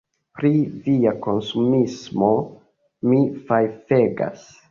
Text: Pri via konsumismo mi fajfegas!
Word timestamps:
Pri 0.37 0.49
via 0.85 1.11
konsumismo 1.25 2.31
mi 3.11 3.19
fajfegas! 3.51 4.51